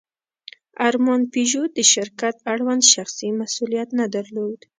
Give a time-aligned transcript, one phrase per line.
[0.87, 4.59] ارمان پيژو د شرکت اړوند شخصي مسوولیت نه درلود.